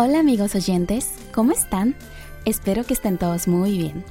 Hola 0.00 0.20
amigos 0.20 0.54
oyentes, 0.54 1.10
¿cómo 1.34 1.50
están? 1.50 1.96
Espero 2.44 2.84
que 2.84 2.94
estén 2.94 3.18
todos 3.18 3.48
muy 3.48 3.76
bien. 3.76 4.04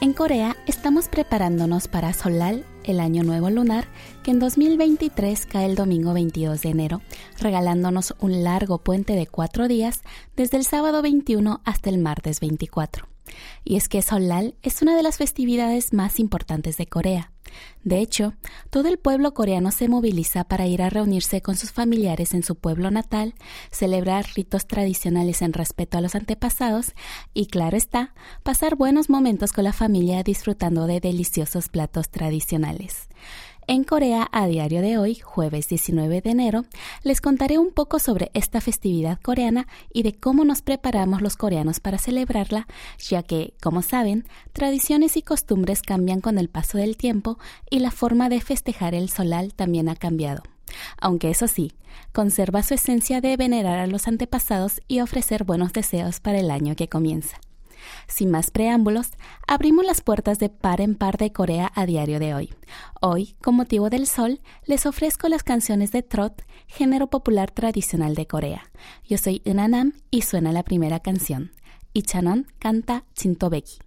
En 0.00 0.12
Corea 0.12 0.56
estamos 0.68 1.08
preparándonos 1.08 1.88
para 1.88 2.12
Solal, 2.12 2.64
el 2.84 3.00
año 3.00 3.24
nuevo 3.24 3.50
lunar, 3.50 3.88
que 4.22 4.30
en 4.30 4.38
2023 4.38 5.46
cae 5.46 5.66
el 5.66 5.74
domingo 5.74 6.14
22 6.14 6.62
de 6.62 6.68
enero, 6.68 7.02
regalándonos 7.40 8.14
un 8.20 8.44
largo 8.44 8.78
puente 8.78 9.14
de 9.14 9.26
cuatro 9.26 9.66
días 9.66 10.02
desde 10.36 10.58
el 10.58 10.64
sábado 10.64 11.02
21 11.02 11.60
hasta 11.64 11.90
el 11.90 11.98
martes 11.98 12.38
24. 12.38 13.11
Y 13.64 13.76
es 13.76 13.88
que 13.88 14.02
Solal 14.02 14.54
es 14.62 14.82
una 14.82 14.96
de 14.96 15.02
las 15.02 15.18
festividades 15.18 15.92
más 15.92 16.18
importantes 16.18 16.76
de 16.76 16.86
Corea. 16.86 17.32
De 17.84 17.98
hecho, 17.98 18.34
todo 18.70 18.88
el 18.88 18.98
pueblo 18.98 19.34
coreano 19.34 19.70
se 19.72 19.88
moviliza 19.88 20.44
para 20.44 20.66
ir 20.66 20.82
a 20.82 20.90
reunirse 20.90 21.42
con 21.42 21.56
sus 21.56 21.72
familiares 21.72 22.32
en 22.32 22.42
su 22.42 22.54
pueblo 22.54 22.90
natal, 22.90 23.34
celebrar 23.70 24.24
ritos 24.34 24.66
tradicionales 24.66 25.42
en 25.42 25.52
respeto 25.52 25.98
a 25.98 26.00
los 26.00 26.14
antepasados 26.14 26.92
y, 27.34 27.46
claro 27.46 27.76
está, 27.76 28.14
pasar 28.42 28.76
buenos 28.76 29.10
momentos 29.10 29.52
con 29.52 29.64
la 29.64 29.72
familia 29.72 30.22
disfrutando 30.22 30.86
de 30.86 31.00
deliciosos 31.00 31.68
platos 31.68 32.08
tradicionales. 32.08 33.08
En 33.68 33.84
Corea, 33.84 34.28
a 34.32 34.48
diario 34.48 34.82
de 34.82 34.98
hoy, 34.98 35.14
jueves 35.14 35.68
19 35.68 36.20
de 36.20 36.30
enero, 36.30 36.64
les 37.04 37.20
contaré 37.20 37.58
un 37.58 37.70
poco 37.70 38.00
sobre 38.00 38.32
esta 38.34 38.60
festividad 38.60 39.20
coreana 39.20 39.68
y 39.92 40.02
de 40.02 40.14
cómo 40.14 40.44
nos 40.44 40.62
preparamos 40.62 41.22
los 41.22 41.36
coreanos 41.36 41.78
para 41.78 41.98
celebrarla, 41.98 42.66
ya 42.98 43.22
que, 43.22 43.54
como 43.62 43.82
saben, 43.82 44.26
tradiciones 44.52 45.16
y 45.16 45.22
costumbres 45.22 45.82
cambian 45.82 46.20
con 46.20 46.38
el 46.38 46.48
paso 46.48 46.76
del 46.76 46.96
tiempo 46.96 47.38
y 47.70 47.78
la 47.78 47.92
forma 47.92 48.28
de 48.28 48.40
festejar 48.40 48.96
el 48.96 49.08
solal 49.08 49.54
también 49.54 49.88
ha 49.88 49.94
cambiado. 49.94 50.42
Aunque 51.00 51.30
eso 51.30 51.46
sí, 51.46 51.72
conserva 52.12 52.64
su 52.64 52.74
esencia 52.74 53.20
de 53.20 53.36
venerar 53.36 53.78
a 53.78 53.86
los 53.86 54.08
antepasados 54.08 54.80
y 54.88 55.00
ofrecer 55.00 55.44
buenos 55.44 55.72
deseos 55.72 56.18
para 56.18 56.40
el 56.40 56.50
año 56.50 56.74
que 56.74 56.88
comienza. 56.88 57.38
Sin 58.06 58.30
más 58.30 58.50
preámbulos, 58.50 59.10
abrimos 59.46 59.84
las 59.84 60.00
puertas 60.00 60.38
de 60.38 60.48
par 60.48 60.80
en 60.80 60.94
par 60.94 61.16
de 61.16 61.32
Corea 61.32 61.70
a 61.74 61.86
diario 61.86 62.18
de 62.18 62.34
hoy. 62.34 62.54
Hoy, 63.00 63.36
con 63.42 63.56
motivo 63.56 63.90
del 63.90 64.06
sol, 64.06 64.40
les 64.66 64.86
ofrezco 64.86 65.28
las 65.28 65.42
canciones 65.42 65.92
de 65.92 66.02
trot, 66.02 66.44
género 66.66 67.08
popular 67.08 67.50
tradicional 67.50 68.14
de 68.14 68.26
Corea. 68.26 68.70
Yo 69.04 69.18
soy 69.18 69.42
Unanam 69.44 69.92
y 70.10 70.22
suena 70.22 70.52
la 70.52 70.62
primera 70.62 71.00
canción. 71.00 71.52
Ichanon 71.92 72.46
canta 72.58 73.04
Chintobeki. 73.14 73.78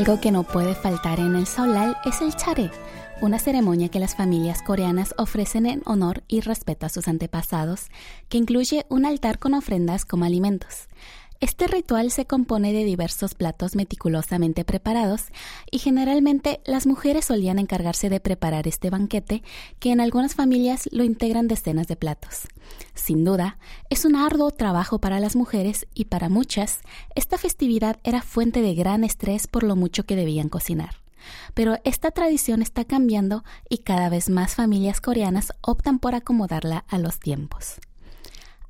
Algo 0.00 0.18
que 0.18 0.30
no 0.32 0.44
puede 0.44 0.74
faltar 0.74 1.20
en 1.20 1.36
el 1.36 1.46
Solal 1.46 1.98
es 2.06 2.22
el 2.22 2.34
charé, 2.34 2.70
una 3.20 3.38
ceremonia 3.38 3.90
que 3.90 4.00
las 4.00 4.16
familias 4.16 4.62
coreanas 4.62 5.14
ofrecen 5.18 5.66
en 5.66 5.82
honor 5.84 6.22
y 6.26 6.40
respeto 6.40 6.86
a 6.86 6.88
sus 6.88 7.06
antepasados, 7.06 7.88
que 8.30 8.38
incluye 8.38 8.86
un 8.88 9.04
altar 9.04 9.38
con 9.38 9.52
ofrendas 9.52 10.06
como 10.06 10.24
alimentos. 10.24 10.88
Este 11.40 11.66
ritual 11.66 12.10
se 12.10 12.26
compone 12.26 12.74
de 12.74 12.84
diversos 12.84 13.34
platos 13.34 13.74
meticulosamente 13.74 14.62
preparados 14.62 15.28
y 15.70 15.78
generalmente 15.78 16.60
las 16.66 16.86
mujeres 16.86 17.24
solían 17.24 17.58
encargarse 17.58 18.10
de 18.10 18.20
preparar 18.20 18.68
este 18.68 18.90
banquete 18.90 19.42
que 19.78 19.90
en 19.90 20.02
algunas 20.02 20.34
familias 20.34 20.86
lo 20.92 21.02
integran 21.02 21.48
decenas 21.48 21.88
de 21.88 21.96
platos. 21.96 22.46
Sin 22.94 23.24
duda, 23.24 23.58
es 23.88 24.04
un 24.04 24.16
arduo 24.16 24.50
trabajo 24.50 24.98
para 24.98 25.18
las 25.18 25.34
mujeres 25.34 25.86
y 25.94 26.04
para 26.06 26.28
muchas, 26.28 26.80
esta 27.14 27.38
festividad 27.38 27.98
era 28.04 28.20
fuente 28.20 28.60
de 28.60 28.74
gran 28.74 29.02
estrés 29.02 29.46
por 29.46 29.62
lo 29.62 29.76
mucho 29.76 30.04
que 30.04 30.16
debían 30.16 30.50
cocinar. 30.50 30.96
Pero 31.54 31.78
esta 31.84 32.10
tradición 32.10 32.60
está 32.60 32.84
cambiando 32.84 33.44
y 33.70 33.78
cada 33.78 34.10
vez 34.10 34.28
más 34.28 34.54
familias 34.54 35.00
coreanas 35.00 35.54
optan 35.62 36.00
por 36.00 36.14
acomodarla 36.14 36.84
a 36.86 36.98
los 36.98 37.18
tiempos. 37.18 37.80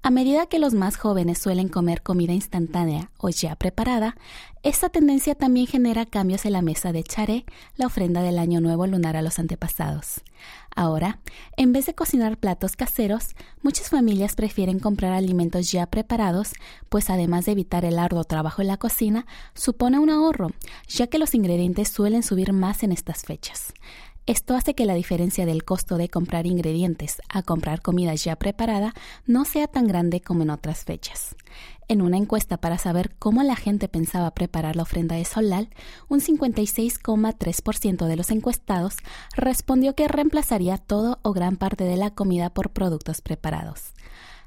A 0.03 0.09
medida 0.11 0.47
que 0.47 0.59
los 0.59 0.73
más 0.73 0.97
jóvenes 0.97 1.37
suelen 1.37 1.69
comer 1.69 2.01
comida 2.01 2.33
instantánea 2.33 3.11
o 3.19 3.29
ya 3.29 3.55
preparada, 3.55 4.17
esta 4.63 4.89
tendencia 4.89 5.35
también 5.35 5.67
genera 5.67 6.07
cambios 6.07 6.47
en 6.47 6.55
la 6.55 6.63
mesa 6.63 6.91
de 6.93 7.05
charé, 7.05 7.45
la 7.77 7.87
ofrenda 7.87 8.23
del 8.23 8.39
año 8.39 8.63
nuevo 8.63 8.87
lunar 8.87 9.19
a 9.19 9.23
los 9.23 9.39
antepasados. 9.39 10.23
Ahora, 10.75 11.19
en 11.59 11.75
vez 11.75 11.85
de 11.85 11.95
cocinar 11.95 12.39
platos 12.39 12.77
caseros, 12.77 13.35
muchas 13.63 13.91
familias 13.91 14.37
prefieren 14.37 14.79
comprar 14.79 15.13
alimentos 15.13 15.71
ya 15.71 15.85
preparados, 15.85 16.55
pues 16.89 17.11
además 17.11 17.45
de 17.45 17.53
evitar 17.53 17.85
el 17.85 17.99
arduo 17.99 18.25
trabajo 18.25 18.63
en 18.63 18.69
la 18.69 18.79
cocina, 18.79 19.27
supone 19.53 19.99
un 19.99 20.09
ahorro, 20.09 20.51
ya 20.89 21.09
que 21.09 21.19
los 21.19 21.35
ingredientes 21.35 21.91
suelen 21.91 22.23
subir 22.23 22.55
más 22.55 22.83
en 22.85 22.93
estas 22.93 23.25
fechas. 23.25 23.75
Esto 24.31 24.55
hace 24.55 24.75
que 24.75 24.87
la 24.87 24.95
diferencia 24.95 25.45
del 25.45 25.65
costo 25.65 25.97
de 25.97 26.09
comprar 26.09 26.47
ingredientes 26.47 27.21
a 27.29 27.43
comprar 27.43 27.83
comida 27.83 28.15
ya 28.15 28.37
preparada 28.37 28.95
no 29.27 29.45
sea 29.45 29.67
tan 29.67 29.89
grande 29.89 30.21
como 30.21 30.45
en 30.45 30.51
otras 30.51 30.85
fechas. 30.85 31.35
En 31.89 32.01
una 32.01 32.17
encuesta 32.17 32.57
para 32.57 32.79
saber 32.79 33.11
cómo 33.19 33.43
la 33.43 33.57
gente 33.57 33.89
pensaba 33.89 34.31
preparar 34.31 34.77
la 34.77 34.85
ofrenda 34.85 35.17
de 35.17 35.25
Solal, 35.25 35.71
un 36.09 36.21
56,3% 36.21 38.07
de 38.07 38.17
los 38.17 38.31
encuestados 38.31 38.99
respondió 39.35 39.97
que 39.97 40.07
reemplazaría 40.07 40.79
todo 40.79 41.19
o 41.23 41.33
gran 41.33 41.57
parte 41.57 41.83
de 41.83 41.97
la 41.97 42.11
comida 42.11 42.51
por 42.51 42.71
productos 42.71 43.23
preparados 43.23 43.95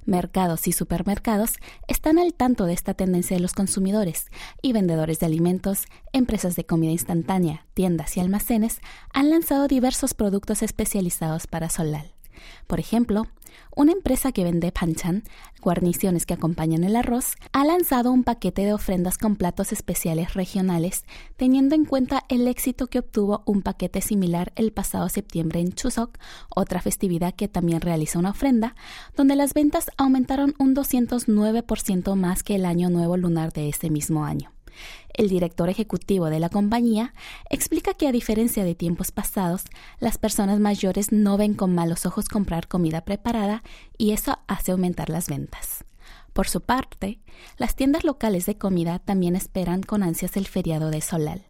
mercados 0.06 0.68
y 0.68 0.72
supermercados 0.72 1.58
están 1.88 2.20
al 2.20 2.34
tanto 2.34 2.66
de 2.66 2.74
esta 2.74 2.94
tendencia 2.94 3.36
de 3.36 3.42
los 3.42 3.54
consumidores 3.54 4.28
y 4.62 4.74
vendedores 4.74 5.20
de 5.20 5.26
alimentos, 5.26 5.86
empresas 6.12 6.56
de 6.56 6.66
comida 6.66 6.92
instantánea, 6.92 7.66
tiendas 7.74 8.18
y 8.18 8.20
almacenes 8.20 8.80
han 9.14 9.30
lanzado 9.30 9.68
diversos 9.68 10.14
productos 10.14 10.64
especializados 10.64 11.48
para 11.48 11.70
Solal. 11.70 12.14
Por 12.68 12.80
ejemplo, 12.80 13.28
una 13.76 13.92
empresa 13.92 14.32
que 14.32 14.44
vende 14.44 14.72
panchan, 14.72 15.24
guarniciones 15.62 16.26
que 16.26 16.34
acompañan 16.34 16.84
el 16.84 16.96
arroz, 16.96 17.36
ha 17.52 17.66
lanzado 17.66 18.12
un 18.12 18.24
paquete 18.24 18.64
de 18.66 18.74
ofrendas 18.74 19.18
con 19.18 19.36
platos 19.36 19.72
especiales 19.72 20.34
regionales, 20.34 21.06
teniendo 21.38 21.74
en 21.76 21.86
cuenta 21.86 22.24
el 22.30 22.48
éxito 22.48 22.88
que 22.88 23.00
obtuvo 23.00 23.44
un 23.46 23.62
paquete 23.62 24.02
similar 24.02 24.54
el 24.56 24.72
pasado 24.72 25.10
septiembre 25.10 25.60
en 25.60 25.74
Chuseok, 25.74 26.18
otra 26.50 26.82
festividad 26.82 27.34
que 27.34 27.48
también 27.48 27.82
realiza 27.82 28.20
una 28.20 28.32
ofrenda, 28.32 28.76
donde 29.16 29.36
las 29.36 29.54
ventas 29.54 29.90
aumentaron 29.98 30.54
un 30.60 30.76
209% 30.76 32.16
más 32.16 32.44
que 32.44 32.56
el 32.56 32.66
año 32.66 32.90
nuevo 32.90 33.18
lunar 33.18 33.54
de 33.54 33.70
ese 33.70 33.90
mismo 33.90 34.24
año. 34.24 34.53
El 35.14 35.30
director 35.30 35.70
ejecutivo 35.70 36.30
de 36.30 36.40
la 36.40 36.50
compañía 36.50 37.14
explica 37.50 37.94
que 37.94 38.08
a 38.08 38.12
diferencia 38.12 38.64
de 38.64 38.76
tiempos 38.76 39.12
pasados, 39.12 39.64
las 40.00 40.18
personas 40.18 40.60
mayores 40.60 41.12
no 41.12 41.38
ven 41.38 41.54
con 41.54 41.74
malos 41.76 42.06
ojos 42.06 42.28
comprar 42.30 42.68
comida 42.68 43.06
preparada 43.06 43.64
y 43.98 44.12
eso 44.12 44.40
hace 44.48 44.72
aumentar 44.72 45.10
las 45.10 45.28
ventas. 45.28 45.86
Por 46.34 46.48
su 46.48 46.62
parte, 46.62 47.20
las 47.58 47.76
tiendas 47.76 48.04
locales 48.04 48.48
de 48.48 48.58
comida 48.58 49.00
también 49.00 49.36
esperan 49.36 49.84
con 49.84 50.02
ansias 50.02 50.36
el 50.36 50.48
feriado 50.48 50.90
de 50.90 51.02
Solal. 51.02 51.44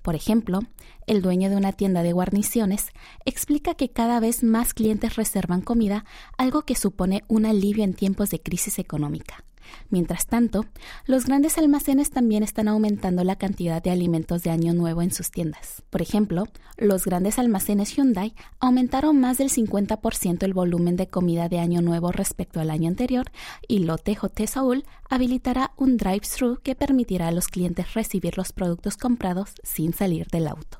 Por 0.00 0.14
ejemplo, 0.14 0.60
el 1.06 1.22
dueño 1.22 1.50
de 1.50 1.56
una 1.56 1.72
tienda 1.72 2.02
de 2.02 2.12
guarniciones 2.12 2.86
explica 3.24 3.74
que 3.74 3.90
cada 3.90 4.20
vez 4.20 4.44
más 4.44 4.74
clientes 4.74 5.16
reservan 5.16 5.60
comida, 5.60 6.04
algo 6.36 6.62
que 6.62 6.76
supone 6.76 7.24
un 7.26 7.46
alivio 7.46 7.82
en 7.82 7.94
tiempos 7.94 8.30
de 8.30 8.40
crisis 8.40 8.78
económica. 8.78 9.44
Mientras 9.90 10.26
tanto, 10.26 10.66
los 11.06 11.26
grandes 11.26 11.58
almacenes 11.58 12.10
también 12.10 12.42
están 12.42 12.68
aumentando 12.68 13.24
la 13.24 13.36
cantidad 13.36 13.82
de 13.82 13.90
alimentos 13.90 14.42
de 14.42 14.50
Año 14.50 14.74
Nuevo 14.74 15.02
en 15.02 15.10
sus 15.10 15.30
tiendas. 15.30 15.82
Por 15.90 16.02
ejemplo, 16.02 16.44
los 16.76 17.04
grandes 17.04 17.38
almacenes 17.38 17.96
Hyundai 17.96 18.34
aumentaron 18.60 19.20
más 19.20 19.38
del 19.38 19.50
50% 19.50 20.42
el 20.42 20.54
volumen 20.54 20.96
de 20.96 21.08
comida 21.08 21.48
de 21.48 21.58
Año 21.58 21.82
Nuevo 21.82 22.12
respecto 22.12 22.60
al 22.60 22.70
año 22.70 22.88
anterior 22.88 23.30
y 23.66 23.80
Lotte 23.80 24.14
J. 24.14 24.46
Seoul 24.46 24.84
habilitará 25.08 25.72
un 25.76 25.96
drive-thru 25.96 26.60
que 26.62 26.74
permitirá 26.74 27.28
a 27.28 27.32
los 27.32 27.48
clientes 27.48 27.94
recibir 27.94 28.36
los 28.36 28.52
productos 28.52 28.96
comprados 28.96 29.54
sin 29.62 29.92
salir 29.92 30.26
del 30.28 30.48
auto. 30.48 30.78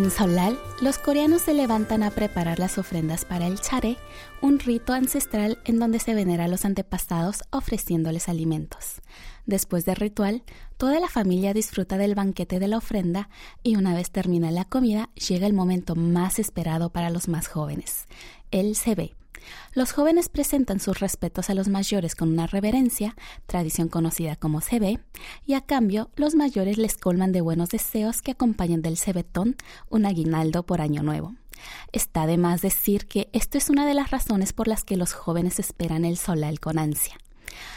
En 0.00 0.10
Solal, 0.10 0.58
los 0.80 0.96
coreanos 0.96 1.42
se 1.42 1.52
levantan 1.52 2.02
a 2.02 2.10
preparar 2.10 2.58
las 2.58 2.78
ofrendas 2.78 3.26
para 3.26 3.46
el 3.46 3.60
chare, 3.60 3.98
un 4.40 4.58
rito 4.58 4.94
ancestral 4.94 5.58
en 5.66 5.78
donde 5.78 5.98
se 5.98 6.14
venera 6.14 6.44
a 6.44 6.48
los 6.48 6.64
antepasados 6.64 7.42
ofreciéndoles 7.50 8.30
alimentos. 8.30 9.02
Después 9.44 9.84
del 9.84 9.96
ritual, 9.96 10.42
toda 10.78 11.00
la 11.00 11.08
familia 11.08 11.52
disfruta 11.52 11.98
del 11.98 12.14
banquete 12.14 12.58
de 12.58 12.68
la 12.68 12.78
ofrenda 12.78 13.28
y 13.62 13.76
una 13.76 13.94
vez 13.94 14.10
termina 14.10 14.50
la 14.50 14.64
comida 14.64 15.10
llega 15.16 15.46
el 15.46 15.52
momento 15.52 15.96
más 15.96 16.38
esperado 16.38 16.88
para 16.88 17.10
los 17.10 17.28
más 17.28 17.46
jóvenes, 17.46 18.06
el 18.52 18.74
ve. 18.96 19.19
Los 19.72 19.92
jóvenes 19.92 20.28
presentan 20.28 20.80
sus 20.80 21.00
respetos 21.00 21.50
a 21.50 21.54
los 21.54 21.68
mayores 21.68 22.14
con 22.14 22.30
una 22.30 22.46
reverencia, 22.46 23.16
tradición 23.46 23.88
conocida 23.88 24.36
como 24.36 24.60
CB, 24.60 24.98
y 25.46 25.54
a 25.54 25.60
cambio 25.60 26.10
los 26.16 26.34
mayores 26.34 26.78
les 26.78 26.96
colman 26.96 27.32
de 27.32 27.40
buenos 27.40 27.70
deseos 27.70 28.22
que 28.22 28.32
acompañan 28.32 28.82
del 28.82 28.96
cebetón 28.96 29.56
un 29.88 30.06
aguinaldo 30.06 30.64
por 30.64 30.80
año 30.80 31.02
nuevo. 31.02 31.34
Está 31.92 32.26
de 32.26 32.38
más 32.38 32.62
decir 32.62 33.06
que 33.06 33.28
esto 33.32 33.58
es 33.58 33.70
una 33.70 33.86
de 33.86 33.94
las 33.94 34.10
razones 34.10 34.52
por 34.52 34.68
las 34.68 34.84
que 34.84 34.96
los 34.96 35.12
jóvenes 35.12 35.58
esperan 35.58 36.04
el 36.04 36.16
solal 36.16 36.60
con 36.60 36.78
ansia. 36.78 37.18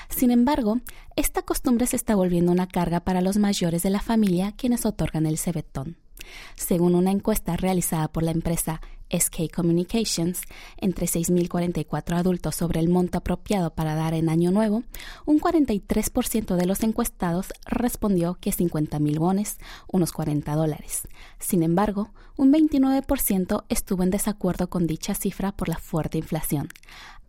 Sin 0.10 0.32
embargo, 0.32 0.80
esta 1.16 1.42
costumbre 1.42 1.88
se 1.88 1.96
está 1.96 2.16
volviendo 2.16 2.52
una 2.52 2.68
carga 2.68 3.02
para 3.02 3.22
los 3.22 3.38
mayores 3.38 3.84
de 3.84 3.90
la 3.90 4.02
familia 4.02 4.54
quienes 4.56 4.86
otorgan 4.86 5.26
el 5.26 5.38
cebetón. 5.38 5.98
Según 6.56 6.96
una 6.96 7.12
encuesta 7.12 7.58
realizada 7.58 8.08
por 8.08 8.24
la 8.24 8.32
empresa 8.32 8.82
SK 9.14 9.54
Communications, 9.54 10.42
entre 10.78 11.06
6.044 11.06 12.18
adultos 12.18 12.56
sobre 12.56 12.80
el 12.80 12.90
monto 12.90 13.20
apropiado 13.20 13.74
para 13.74 13.96
dar 13.96 14.14
en 14.14 14.30
Año 14.30 14.52
Nuevo, 14.52 14.84
un 15.26 15.40
43% 15.40 16.56
de 16.56 16.66
los 16.66 16.84
encuestados 16.84 17.54
respondió 17.66 18.38
que 18.42 18.52
50.000 18.52 19.20
bones, 19.20 19.58
unos 19.92 20.12
40 20.12 20.56
dólares. 20.56 21.08
Sin 21.40 21.64
embargo, 21.64 22.10
un 22.36 22.52
29% 22.52 23.66
estuvo 23.70 24.04
en 24.04 24.10
desacuerdo 24.10 24.70
con 24.70 24.88
dicha 24.88 25.14
cifra 25.14 25.52
por 25.52 25.70
la 25.70 25.78
fuerte 25.78 26.18
inflación. 26.18 26.70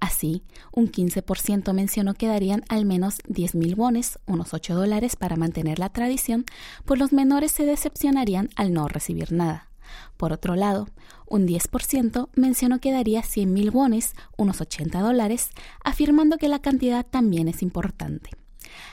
Así, 0.00 0.42
un 0.72 0.90
15% 0.90 1.72
mencionó 1.72 2.14
que 2.14 2.26
darían 2.26 2.62
al 2.68 2.84
menos 2.84 3.18
10.000 3.28 3.74
bones, 3.76 4.18
unos 4.26 4.52
8 4.52 4.74
dólares, 4.74 5.16
para 5.16 5.36
mantener 5.36 5.78
la 5.78 5.88
tradición, 5.88 6.44
pues 6.84 7.00
los 7.00 7.12
menores 7.12 7.52
se 7.52 7.64
decepcionarían 7.64 8.50
al 8.56 8.72
no 8.72 8.88
recibir 8.88 9.32
nada. 9.32 9.70
Por 10.16 10.32
otro 10.32 10.56
lado, 10.56 10.88
un 11.26 11.46
10% 11.46 12.28
mencionó 12.34 12.80
que 12.80 12.92
daría 12.92 13.22
100.000 13.22 13.72
bones, 13.72 14.14
unos 14.36 14.60
80 14.60 15.00
dólares, 15.00 15.50
afirmando 15.82 16.38
que 16.38 16.48
la 16.48 16.60
cantidad 16.60 17.04
también 17.04 17.48
es 17.48 17.62
importante. 17.62 18.30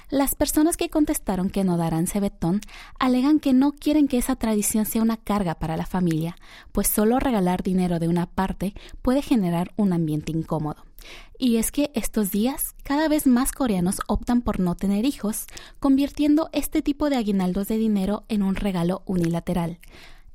Las 0.10 0.36
personas 0.36 0.78
que 0.78 0.90
contestaron 0.90 1.50
que 1.50 1.64
no 1.64 1.78
darán 1.78 2.08
cebetón 2.08 2.62
alegan 3.00 3.40
que 3.40 3.54
no 3.54 3.72
quieren 3.72 4.08
que 4.08 4.18
esa 4.18 4.36
tradición 4.36 4.86
sea 4.86 5.02
una 5.02 5.18
carga 5.18 5.56
para 5.56 5.78
la 5.78 5.86
familia, 5.86 6.36
pues 6.72 6.88
solo 6.88 7.20
regalar 7.20 7.64
dinero 7.64 8.00
de 8.00 8.08
una 8.08 8.26
parte 8.26 8.74
puede 9.02 9.22
generar 9.22 9.72
un 9.78 9.94
ambiente 9.94 10.32
incómodo. 10.32 10.86
Y 11.40 11.58
es 11.58 11.72
que 11.72 11.92
estos 11.96 12.32
días 12.32 12.76
cada 12.84 13.08
vez 13.08 13.26
más 13.26 13.52
coreanos 13.52 14.02
optan 14.08 14.42
por 14.42 14.60
no 14.60 14.76
tener 14.76 15.06
hijos, 15.06 15.46
convirtiendo 15.80 16.50
este 16.54 16.82
tipo 16.82 17.10
de 17.10 17.16
aguinaldos 17.16 17.68
de 17.68 17.78
dinero 17.78 18.26
en 18.28 18.44
un 18.44 18.56
regalo 18.56 19.02
unilateral. 19.06 19.80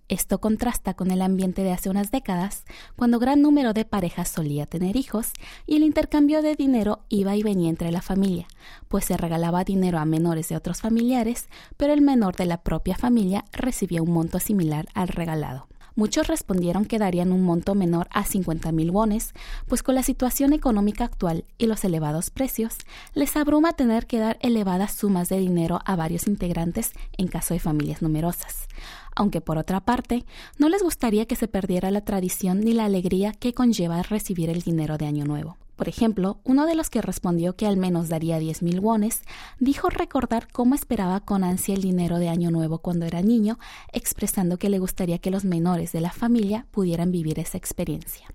Esto 0.09 0.39
contrasta 0.39 0.95
con 0.95 1.11
el 1.11 1.21
ambiente 1.21 1.65
de 1.65 1.73
hace 1.73 1.91
unas 1.91 2.13
décadas, 2.13 2.65
cuando 2.95 3.19
gran 3.19 3.43
número 3.43 3.73
de 3.73 3.85
parejas 3.85 4.29
solía 4.29 4.65
tener 4.65 4.95
hijos 4.95 5.33
y 5.67 5.75
el 5.75 5.83
intercambio 5.83 6.43
de 6.43 6.55
dinero 6.55 7.01
iba 7.09 7.35
y 7.35 7.43
venía 7.43 7.71
entre 7.71 7.91
la 7.91 8.03
familia, 8.03 8.47
pues 8.87 9.05
se 9.05 9.17
regalaba 9.17 9.65
dinero 9.65 9.99
a 9.99 10.05
menores 10.05 10.49
de 10.49 10.57
otros 10.57 10.81
familiares, 10.81 11.49
pero 11.77 11.93
el 11.93 12.03
menor 12.03 12.37
de 12.37 12.47
la 12.47 12.63
propia 12.63 12.95
familia 12.95 13.47
recibía 13.51 14.01
un 14.01 14.13
monto 14.13 14.39
similar 14.39 14.87
al 14.95 15.09
regalado. 15.09 15.67
Muchos 15.97 16.29
respondieron 16.29 16.85
que 16.85 16.99
darían 16.99 17.33
un 17.33 17.43
monto 17.43 17.75
menor 17.75 18.07
a 18.13 18.25
50 18.25 18.71
mil 18.71 18.91
wones, 18.91 19.33
pues 19.67 19.83
con 19.83 19.95
la 19.95 20.03
situación 20.03 20.53
económica 20.53 21.05
actual 21.05 21.47
y 21.59 21.67
los 21.67 21.85
elevados 21.85 22.31
precios, 22.31 22.77
les 23.15 23.35
abruma 23.35 23.73
tener 23.73 24.07
que 24.07 24.19
dar 24.19 24.39
elevadas 24.43 24.93
sumas 24.93 25.31
de 25.31 25.39
dinero 25.39 25.81
a 25.85 25.97
varios 25.97 26.29
integrantes 26.29 26.93
en 27.17 27.29
caso 27.29 27.55
de 27.55 27.61
familias 27.61 28.03
numerosas 28.03 28.69
aunque 29.17 29.41
por 29.41 29.59
otra 29.59 29.81
parte 29.81 30.25
no 30.59 30.69
les 30.69 30.83
gustaría 30.83 31.27
que 31.27 31.35
se 31.35 31.49
perdiera 31.49 31.91
la 31.91 32.03
tradición 32.03 32.61
ni 32.61 32.73
la 32.73 32.85
alegría 32.85 33.33
que 33.33 33.55
conlleva 33.55 34.03
recibir 34.03 34.51
el 34.51 34.63
dinero 34.63 34.99
de 34.99 35.07
Año 35.07 35.25
Nuevo. 35.25 35.57
Por 35.77 35.89
ejemplo, 35.91 36.39
uno 36.45 36.65
de 36.65 36.75
los 36.75 36.89
que 36.89 37.03
respondió 37.03 37.55
que 37.55 37.67
al 37.67 37.77
menos 37.77 38.09
daría 38.09 38.41
10.000 38.41 38.81
wones 38.81 39.21
dijo 39.61 39.91
recordar 39.91 40.49
cómo 40.51 40.75
esperaba 40.75 41.21
con 41.21 41.45
ansia 41.45 41.75
el 41.75 41.83
dinero 41.83 42.19
de 42.19 42.31
Año 42.31 42.51
Nuevo 42.51 42.79
cuando 42.79 43.05
era 43.05 43.21
niño, 43.21 43.59
expresando 43.93 44.59
que 44.59 44.71
le 44.71 44.79
gustaría 44.79 45.19
que 45.19 45.31
los 45.31 45.45
menores 45.45 45.93
de 45.93 46.01
la 46.01 46.13
familia 46.13 46.67
pudieran 46.71 47.13
vivir 47.13 47.39
esa 47.39 47.59
experiencia. 47.59 48.27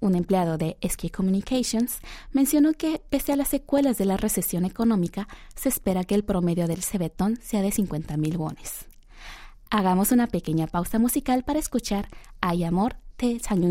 Un 0.00 0.16
empleado 0.16 0.58
de 0.58 0.78
SK 0.82 1.12
Communications 1.14 2.00
mencionó 2.32 2.72
que, 2.72 3.00
pese 3.08 3.32
a 3.32 3.36
las 3.36 3.48
secuelas 3.48 3.96
de 3.96 4.06
la 4.06 4.16
recesión 4.16 4.64
económica, 4.64 5.28
se 5.54 5.68
espera 5.68 6.02
que 6.02 6.16
el 6.16 6.24
promedio 6.24 6.66
del 6.66 6.82
cebetón 6.82 7.38
sea 7.40 7.62
de 7.62 7.70
50.000 7.70 8.36
wones. 8.36 8.89
Hagamos 9.72 10.10
una 10.10 10.26
pequeña 10.26 10.66
pausa 10.66 10.98
musical 10.98 11.44
para 11.44 11.60
escuchar 11.60 12.08
Hay 12.40 12.64
Amor 12.64 12.96
de 13.18 13.38
Sang 13.38 13.62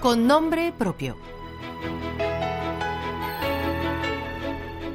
con 0.00 0.26
nombre 0.26 0.72
propio. 0.72 1.16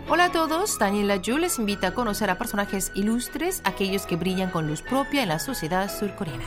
Hola 0.10 0.26
a 0.26 0.32
todos, 0.32 0.80
Daniela 0.80 1.18
Yu 1.18 1.38
les 1.38 1.60
invita 1.60 1.88
a 1.88 1.94
conocer 1.94 2.30
a 2.30 2.38
personajes 2.38 2.92
ilustres, 2.96 3.62
aquellos 3.66 4.06
que 4.06 4.16
brillan 4.16 4.50
con 4.50 4.68
luz 4.68 4.82
propia 4.82 5.22
en 5.22 5.30
la 5.30 5.40
sociedad 5.40 5.96
surcoreana. 5.96 6.46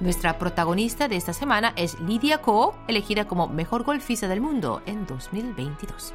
Nuestra 0.00 0.38
protagonista 0.38 1.08
de 1.08 1.16
esta 1.16 1.32
semana 1.32 1.72
es 1.76 1.98
Lydia 2.00 2.42
Ko, 2.42 2.74
elegida 2.88 3.26
como 3.26 3.48
mejor 3.48 3.84
golfista 3.84 4.28
del 4.28 4.40
mundo 4.40 4.82
en 4.86 5.06
2022. 5.06 6.14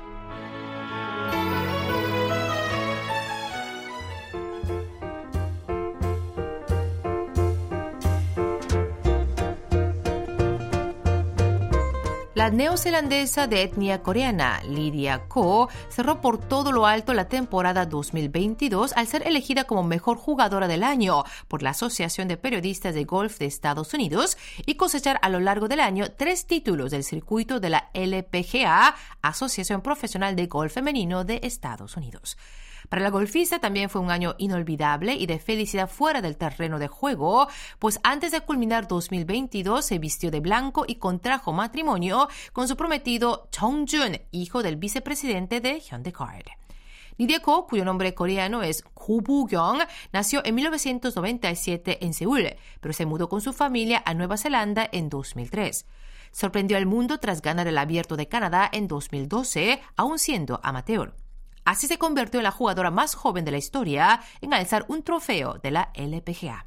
La 12.39 12.49
neozelandesa 12.49 13.47
de 13.47 13.63
etnia 13.63 14.01
coreana, 14.01 14.61
Lydia 14.63 15.27
Ko, 15.27 15.67
cerró 15.89 16.21
por 16.21 16.37
todo 16.37 16.71
lo 16.71 16.85
alto 16.85 17.13
la 17.13 17.27
temporada 17.27 17.85
2022 17.85 18.93
al 18.95 19.07
ser 19.07 19.27
elegida 19.27 19.65
como 19.65 19.83
mejor 19.83 20.15
jugadora 20.15 20.69
del 20.69 20.83
año 20.83 21.25
por 21.49 21.61
la 21.61 21.71
Asociación 21.71 22.29
de 22.29 22.37
Periodistas 22.37 22.95
de 22.95 23.03
Golf 23.03 23.39
de 23.39 23.45
Estados 23.45 23.93
Unidos 23.93 24.37
y 24.65 24.75
cosechar 24.75 25.19
a 25.21 25.27
lo 25.27 25.41
largo 25.41 25.67
del 25.67 25.81
año 25.81 26.05
tres 26.15 26.47
títulos 26.47 26.91
del 26.91 27.03
circuito 27.03 27.59
de 27.59 27.71
la 27.71 27.89
LPGA, 27.93 28.95
Asociación 29.21 29.81
Profesional 29.81 30.37
de 30.37 30.47
Golf 30.47 30.75
Femenino 30.75 31.25
de 31.25 31.41
Estados 31.43 31.97
Unidos. 31.97 32.37
Para 32.89 33.03
la 33.03 33.11
golfista 33.11 33.59
también 33.59 33.89
fue 33.89 34.01
un 34.01 34.09
año 34.09 34.35
inolvidable 34.39 35.13
y 35.13 35.27
de 35.27 35.37
felicidad 35.37 35.87
fuera 35.87 36.21
del 36.21 36.37
terreno 36.37 36.79
de 36.79 36.87
juego, 36.87 37.47
pues 37.77 37.99
antes 38.03 38.31
de 38.31 38.41
culminar 38.41 38.87
2022 38.87 39.85
se 39.85 39.99
vistió 39.99 40.31
de 40.31 40.39
blanco 40.39 40.85
y 40.87 40.95
contrajo 40.95 41.53
matrimonio 41.53 42.27
con 42.51 42.67
su 42.67 42.75
prometido 42.75 43.47
Chong 43.51 43.87
Jun, 43.89 44.19
hijo 44.31 44.63
del 44.63 44.77
vicepresidente 44.77 45.61
de 45.61 45.79
Hyundai 45.79 46.11
Card. 46.11 46.45
Lydia 47.17 47.41
Ko, 47.41 47.67
cuyo 47.67 47.85
nombre 47.85 48.15
coreano 48.15 48.63
es 48.63 48.81
Ko 48.93 49.19
Bu-kyung, 49.19 49.85
nació 50.13 50.41
en 50.45 50.55
1997 50.55 52.05
en 52.05 52.13
Seúl, 52.13 52.55
pero 52.79 52.93
se 52.93 53.05
mudó 53.05 53.27
con 53.29 53.41
su 53.41 53.51
familia 53.51 54.01
a 54.05 54.13
Nueva 54.13 54.37
Zelanda 54.37 54.87
en 54.91 55.09
2003. 55.09 55.85
Sorprendió 56.31 56.77
al 56.77 56.85
mundo 56.85 57.19
tras 57.19 57.41
ganar 57.41 57.67
el 57.67 57.77
Abierto 57.77 58.15
de 58.15 58.29
Canadá 58.29 58.69
en 58.71 58.87
2012, 58.87 59.81
aún 59.97 60.17
siendo 60.17 60.59
amateur. 60.63 61.13
Así 61.69 61.85
se 61.85 61.99
convirtió 61.99 62.39
en 62.39 62.45
la 62.45 62.51
jugadora 62.51 62.89
más 62.89 63.13
joven 63.13 63.45
de 63.45 63.51
la 63.51 63.59
historia 63.59 64.21
en 64.41 64.55
alzar 64.55 64.85
un 64.87 65.03
trofeo 65.03 65.59
de 65.61 65.69
la 65.69 65.91
LPGA. 65.93 66.65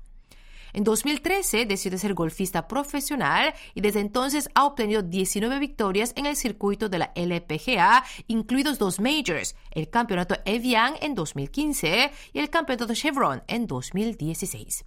En 0.74 0.84
2013 0.84 1.66
decidió 1.66 1.98
ser 1.98 2.14
golfista 2.14 2.68
profesional 2.68 3.52
y 3.74 3.80
desde 3.80 3.98
entonces 3.98 4.48
ha 4.54 4.64
obtenido 4.64 5.02
19 5.02 5.58
victorias 5.58 6.12
en 6.14 6.26
el 6.26 6.36
circuito 6.36 6.88
de 6.88 7.00
la 7.00 7.12
LPGA, 7.16 8.04
incluidos 8.28 8.78
dos 8.78 9.00
majors, 9.00 9.56
el 9.72 9.90
campeonato 9.90 10.36
Evian 10.44 10.94
en 11.00 11.16
2015 11.16 12.12
y 12.32 12.38
el 12.38 12.48
campeonato 12.48 12.94
Chevron 12.94 13.42
en 13.48 13.66
2016. 13.66 14.84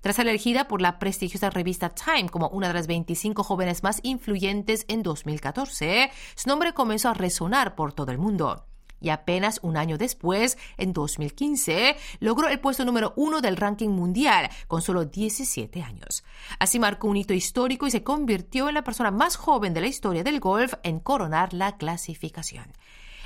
Tras 0.00 0.16
ser 0.16 0.26
elegida 0.26 0.68
por 0.68 0.80
la 0.80 0.98
prestigiosa 0.98 1.50
revista 1.50 1.90
Time 1.90 2.30
como 2.30 2.48
una 2.48 2.68
de 2.68 2.72
las 2.72 2.86
25 2.86 3.44
jóvenes 3.44 3.82
más 3.82 4.00
influyentes 4.04 4.86
en 4.88 5.02
2014, 5.02 6.10
su 6.34 6.48
nombre 6.48 6.72
comenzó 6.72 7.10
a 7.10 7.14
resonar 7.14 7.74
por 7.74 7.92
todo 7.92 8.10
el 8.10 8.16
mundo 8.16 8.64
y 9.00 9.10
apenas 9.10 9.60
un 9.62 9.76
año 9.76 9.98
después, 9.98 10.58
en 10.76 10.92
2015, 10.92 11.96
logró 12.20 12.48
el 12.48 12.60
puesto 12.60 12.84
número 12.84 13.12
uno 13.16 13.40
del 13.40 13.56
ranking 13.56 13.88
mundial 13.88 14.50
con 14.68 14.82
solo 14.82 15.04
17 15.04 15.82
años. 15.82 16.24
Así 16.58 16.78
marcó 16.78 17.08
un 17.08 17.16
hito 17.16 17.34
histórico 17.34 17.86
y 17.86 17.90
se 17.90 18.02
convirtió 18.02 18.68
en 18.68 18.74
la 18.74 18.84
persona 18.84 19.10
más 19.10 19.36
joven 19.36 19.74
de 19.74 19.80
la 19.80 19.86
historia 19.86 20.24
del 20.24 20.40
golf 20.40 20.74
en 20.82 21.00
coronar 21.00 21.54
la 21.54 21.76
clasificación. 21.76 22.72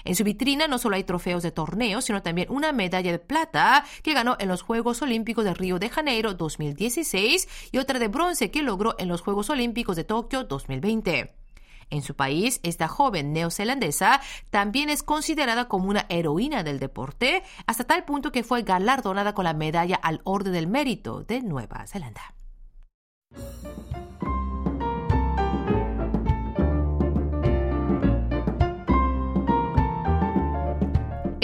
En 0.04 0.14
su 0.14 0.22
vitrina 0.22 0.68
no 0.68 0.78
solo 0.78 0.96
hay 0.96 1.04
trofeos 1.04 1.42
de 1.42 1.50
torneos, 1.50 2.04
sino 2.04 2.22
también 2.22 2.48
una 2.50 2.72
medalla 2.72 3.10
de 3.10 3.18
plata 3.18 3.84
que 4.02 4.12
ganó 4.12 4.36
en 4.38 4.48
los 4.48 4.62
Juegos 4.62 5.00
Olímpicos 5.00 5.44
de 5.44 5.54
Río 5.54 5.78
de 5.78 5.88
Janeiro 5.88 6.34
2016 6.34 7.48
y 7.72 7.78
otra 7.78 7.98
de 7.98 8.08
bronce 8.08 8.50
que 8.50 8.62
logró 8.62 8.94
en 8.98 9.08
los 9.08 9.22
Juegos 9.22 9.48
Olímpicos 9.48 9.96
de 9.96 10.04
Tokio 10.04 10.44
2020. 10.44 11.43
En 11.90 12.02
su 12.02 12.14
país, 12.14 12.60
esta 12.62 12.88
joven 12.88 13.32
neozelandesa 13.32 14.20
también 14.50 14.90
es 14.90 15.02
considerada 15.02 15.68
como 15.68 15.88
una 15.88 16.06
heroína 16.08 16.62
del 16.62 16.78
deporte, 16.78 17.42
hasta 17.66 17.84
tal 17.84 18.04
punto 18.04 18.32
que 18.32 18.44
fue 18.44 18.62
galardonada 18.62 19.34
con 19.34 19.44
la 19.44 19.54
medalla 19.54 19.96
al 19.96 20.20
Orden 20.24 20.52
del 20.52 20.66
Mérito 20.66 21.22
de 21.22 21.40
Nueva 21.42 21.86
Zelanda. 21.86 22.34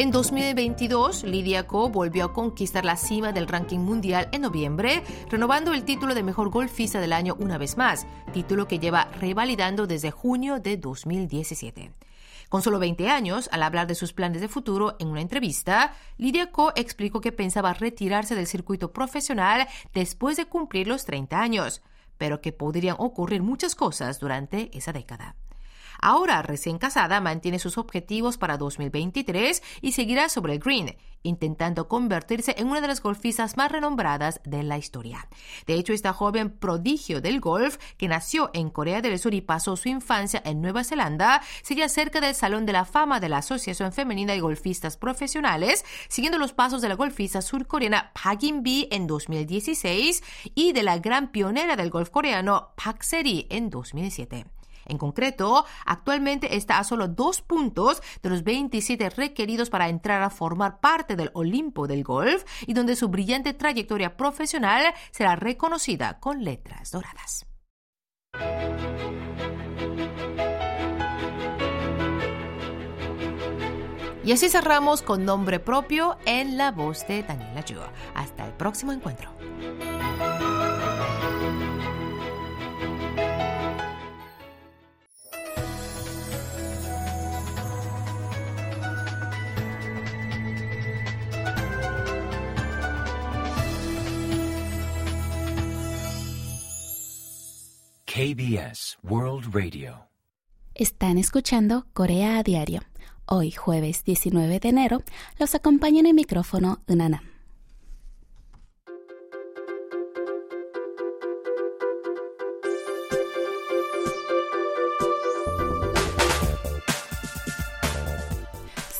En 0.00 0.10
2022, 0.10 1.24
Lydia 1.24 1.66
Ko 1.66 1.90
volvió 1.90 2.24
a 2.24 2.32
conquistar 2.32 2.86
la 2.86 2.96
cima 2.96 3.32
del 3.32 3.46
ranking 3.46 3.80
mundial 3.80 4.30
en 4.32 4.40
noviembre, 4.40 5.02
renovando 5.28 5.74
el 5.74 5.84
título 5.84 6.14
de 6.14 6.22
mejor 6.22 6.48
golfista 6.48 7.02
del 7.02 7.12
año 7.12 7.36
una 7.38 7.58
vez 7.58 7.76
más, 7.76 8.06
título 8.32 8.66
que 8.66 8.78
lleva 8.78 9.10
revalidando 9.20 9.86
desde 9.86 10.10
junio 10.10 10.58
de 10.58 10.78
2017. 10.78 11.92
Con 12.48 12.62
solo 12.62 12.78
20 12.78 13.10
años, 13.10 13.50
al 13.52 13.62
hablar 13.62 13.86
de 13.88 13.94
sus 13.94 14.14
planes 14.14 14.40
de 14.40 14.48
futuro 14.48 14.96
en 15.00 15.08
una 15.08 15.20
entrevista, 15.20 15.92
Lydia 16.16 16.50
Ko 16.50 16.72
explicó 16.76 17.20
que 17.20 17.30
pensaba 17.30 17.74
retirarse 17.74 18.34
del 18.34 18.46
circuito 18.46 18.94
profesional 18.94 19.68
después 19.92 20.38
de 20.38 20.46
cumplir 20.46 20.88
los 20.88 21.04
30 21.04 21.38
años, 21.38 21.82
pero 22.16 22.40
que 22.40 22.52
podrían 22.52 22.96
ocurrir 22.98 23.42
muchas 23.42 23.74
cosas 23.74 24.18
durante 24.18 24.70
esa 24.72 24.94
década. 24.94 25.36
Ahora, 26.02 26.40
recién 26.40 26.78
casada, 26.78 27.20
mantiene 27.20 27.58
sus 27.58 27.76
objetivos 27.76 28.38
para 28.38 28.56
2023 28.56 29.62
y 29.82 29.92
seguirá 29.92 30.30
sobre 30.30 30.54
el 30.54 30.58
green, 30.58 30.96
intentando 31.22 31.88
convertirse 31.88 32.54
en 32.56 32.68
una 32.68 32.80
de 32.80 32.88
las 32.88 33.02
golfistas 33.02 33.58
más 33.58 33.70
renombradas 33.70 34.40
de 34.44 34.62
la 34.62 34.78
historia. 34.78 35.28
De 35.66 35.74
hecho, 35.74 35.92
esta 35.92 36.14
joven 36.14 36.50
prodigio 36.50 37.20
del 37.20 37.40
golf, 37.40 37.76
que 37.98 38.08
nació 38.08 38.50
en 38.54 38.70
Corea 38.70 39.02
del 39.02 39.18
Sur 39.18 39.34
y 39.34 39.42
pasó 39.42 39.76
su 39.76 39.90
infancia 39.90 40.40
en 40.44 40.62
Nueva 40.62 40.84
Zelanda, 40.84 41.42
sigue 41.62 41.86
cerca 41.90 42.20
del 42.22 42.34
Salón 42.34 42.64
de 42.64 42.72
la 42.72 42.86
Fama 42.86 43.20
de 43.20 43.28
la 43.28 43.38
Asociación 43.38 43.92
Femenina 43.92 44.32
de 44.32 44.40
Golfistas 44.40 44.96
Profesionales, 44.96 45.84
siguiendo 46.08 46.38
los 46.38 46.54
pasos 46.54 46.80
de 46.80 46.88
la 46.88 46.94
golfista 46.94 47.42
surcoreana 47.42 48.12
Park 48.14 48.42
In-bi 48.44 48.88
en 48.90 49.06
2016 49.06 50.22
y 50.54 50.72
de 50.72 50.82
la 50.82 50.98
gran 50.98 51.30
pionera 51.30 51.76
del 51.76 51.90
golf 51.90 52.08
coreano 52.08 52.70
Park 52.82 53.02
Se-ri 53.02 53.46
en 53.50 53.68
2007. 53.68 54.46
En 54.86 54.98
concreto, 54.98 55.64
actualmente 55.84 56.56
está 56.56 56.78
a 56.78 56.84
solo 56.84 57.08
dos 57.08 57.42
puntos 57.42 58.02
de 58.22 58.30
los 58.30 58.44
27 58.44 59.10
requeridos 59.10 59.70
para 59.70 59.88
entrar 59.88 60.22
a 60.22 60.30
formar 60.30 60.80
parte 60.80 61.16
del 61.16 61.30
Olimpo 61.34 61.86
del 61.86 62.04
golf 62.04 62.44
y 62.66 62.74
donde 62.74 62.96
su 62.96 63.08
brillante 63.08 63.54
trayectoria 63.54 64.16
profesional 64.16 64.92
será 65.10 65.36
reconocida 65.36 66.18
con 66.20 66.44
letras 66.44 66.90
doradas. 66.90 67.46
Y 74.22 74.32
así 74.32 74.48
cerramos 74.50 75.02
con 75.02 75.24
nombre 75.24 75.60
propio 75.60 76.18
en 76.26 76.56
la 76.58 76.72
voz 76.72 77.06
de 77.08 77.22
Daniela 77.22 77.64
Yu. 77.64 77.80
Hasta 78.14 78.46
el 78.46 78.52
próximo 78.52 78.92
encuentro. 78.92 79.30
KBS 98.12 98.98
World 99.04 99.54
Radio. 99.54 100.08
Están 100.74 101.16
escuchando 101.16 101.86
Corea 101.92 102.38
a 102.38 102.42
Diario. 102.42 102.80
Hoy, 103.24 103.52
jueves 103.52 104.02
19 104.02 104.58
de 104.58 104.68
enero, 104.68 105.02
los 105.38 105.54
acompaña 105.54 106.00
en 106.00 106.06
el 106.06 106.14
micrófono 106.14 106.80
Unana. 106.88 107.22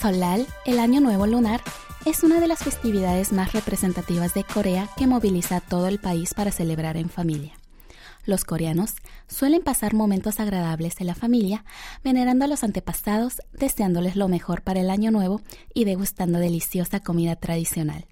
Solal, 0.00 0.47
el 0.67 0.79
Año 0.79 1.00
Nuevo 1.00 1.26
Lunar, 1.26 1.61
es 2.07 2.23
una 2.23 2.38
de 2.38 2.47
las 2.47 2.62
festividades 2.62 3.33
más 3.33 3.52
representativas 3.55 4.35
de 4.35 4.45
Corea 4.45 4.88
que 4.97 5.09
moviliza 5.09 5.57
a 5.57 5.61
todo 5.61 5.88
el 5.88 5.99
país 5.99 6.33
para 6.33 6.52
celebrar 6.52 6.97
en 6.97 7.11
familia. 7.11 7.60
Los 8.25 8.45
coreanos 8.45 8.95
suelen 9.29 9.62
pasar 9.62 9.95
momentos 9.95 10.41
agradables 10.41 11.00
en 11.00 11.07
la 11.07 11.15
familia, 11.15 11.65
venerando 12.05 12.45
a 12.45 12.49
los 12.49 12.65
antepasados, 12.65 13.41
deseándoles 13.53 14.17
lo 14.17 14.29
mejor 14.29 14.62
para 14.62 14.81
el 14.81 14.91
año 14.91 15.11
nuevo 15.11 15.41
y 15.75 15.85
degustando 15.85 16.39
deliciosa 16.39 17.00
comida 17.00 17.37
tradicional. 17.37 18.07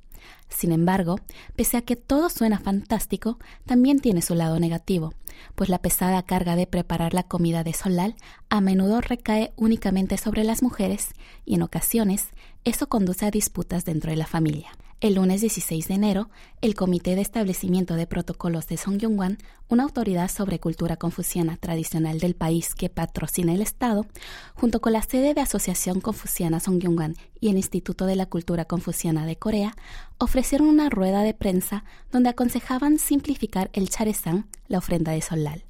Sin 0.49 0.73
embargo, 0.73 1.17
pese 1.57 1.77
a 1.77 1.83
que 1.83 1.95
todo 1.95 2.31
suena 2.31 2.59
fantástico, 2.59 3.39
también 3.67 4.01
tiene 4.01 4.23
su 4.23 4.35
lado 4.35 4.59
negativo, 4.59 5.13
pues 5.55 5.69
la 5.69 5.79
pesada 5.79 6.23
carga 6.23 6.57
de 6.57 6.67
preparar 6.67 7.13
la 7.13 7.23
comida 7.23 7.65
de 7.65 7.75
solal 7.75 8.17
a 8.49 8.61
menudo 8.61 9.01
recae 9.01 9.53
únicamente 9.57 10.17
sobre 10.17 10.45
las 10.45 10.63
mujeres 10.63 11.11
y 11.45 11.57
en 11.57 11.63
ocasiones 11.63 12.29
eso 12.69 12.89
conduce 12.89 13.25
a 13.25 13.31
disputas 13.31 13.85
dentro 13.85 14.11
de 14.11 14.17
la 14.17 14.27
familia. 14.27 14.69
El 15.01 15.15
lunes 15.15 15.41
16 15.41 15.89
de 15.89 15.95
enero, 15.95 16.29
el 16.61 16.75
Comité 16.75 17.15
de 17.15 17.23
Establecimiento 17.23 17.95
de 17.95 18.07
Protocolos 18.07 18.67
de 18.67 18.77
Songyungwan, 18.77 19.39
una 19.69 19.85
autoridad 19.85 20.29
sobre 20.29 20.59
cultura 20.59 20.97
confuciana 20.97 21.57
tradicional 21.57 22.19
del 22.19 22.35
país 22.35 22.75
que 22.75 22.89
patrocina 22.89 23.55
el 23.55 23.63
Estado, 23.63 24.07
junto 24.55 24.81
con 24.81 24.93
la 24.93 25.03
sede 25.03 25.35
de 25.35 25.41
Asociación 25.41 26.01
Confuciana 26.01 26.61
Songyungwan 26.61 27.15
y 27.41 27.49
el 27.49 27.57
Instituto 27.57 28.07
de 28.07 28.17
la 28.17 28.27
Cultura 28.27 28.65
Confuciana 28.65 29.25
de 29.25 29.37
Corea, 29.37 29.77
ofrecieron 30.19 30.67
una 30.67 30.91
rueda 30.91 31.23
de 31.23 31.33
prensa 31.33 31.85
donde 32.11 32.29
aconsejaban 32.29 32.99
simplificar 32.99 33.71
el 33.73 33.89
charesang, 33.89 34.47
la 34.67 34.79
ofrenda 34.79 35.13
de 35.13 35.23
solal. 35.23 35.68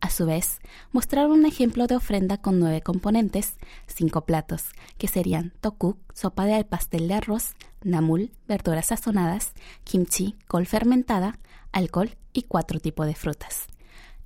A 0.00 0.10
su 0.10 0.26
vez, 0.26 0.60
mostraron 0.92 1.32
un 1.32 1.46
ejemplo 1.46 1.86
de 1.86 1.96
ofrenda 1.96 2.36
con 2.36 2.60
nueve 2.60 2.82
componentes, 2.82 3.56
cinco 3.86 4.24
platos, 4.24 4.66
que 4.96 5.08
serían 5.08 5.52
tokuk, 5.60 5.98
sopa 6.14 6.44
de 6.44 6.64
pastel 6.64 7.08
de 7.08 7.14
arroz, 7.14 7.56
namul, 7.82 8.30
verduras 8.46 8.86
sazonadas, 8.86 9.54
kimchi, 9.82 10.36
col 10.46 10.66
fermentada, 10.66 11.38
alcohol 11.72 12.16
y 12.32 12.42
cuatro 12.42 12.78
tipos 12.78 13.06
de 13.06 13.14
frutas. 13.14 13.66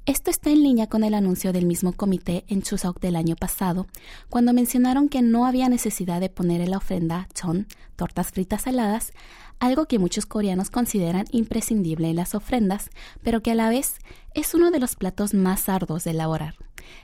Esto 0.05 0.31
está 0.33 0.51
en 0.51 0.65
línea 0.65 0.89
con 0.89 1.05
el 1.05 1.15
anuncio 1.15 1.53
del 1.53 1.65
mismo 1.65 1.93
comité 1.93 2.45
en 2.49 2.63
Chuseok 2.63 2.99
del 3.01 3.15
año 3.15 3.37
pasado, 3.37 3.87
cuando 4.29 4.53
mencionaron 4.53 5.09
que 5.09 5.23
no 5.23 5.47
había 5.47 5.69
necesidad 5.69 6.21
de 6.21 6.29
poner 6.29 6.61
en 6.61 6.73
la 6.73 6.79
ofrenda 6.79 7.29
chon, 7.35 7.69
tortas 7.95 8.33
fritas 8.33 8.63
saladas, 8.63 9.13
algo 9.61 9.87
que 9.87 9.99
muchos 9.99 10.27
coreanos 10.27 10.71
consideran 10.71 11.27
imprescindible 11.31 12.11
en 12.11 12.17
las 12.17 12.35
ofrendas, 12.35 12.91
pero 13.23 13.43
que 13.43 13.53
a 13.53 13.55
la 13.55 13.69
vez 13.69 13.97
es 14.35 14.55
uno 14.55 14.71
de 14.71 14.81
los 14.81 14.97
platos 14.97 15.35
más 15.35 15.69
arduos 15.69 16.05
de 16.05 16.13
elaborar. 16.13 16.55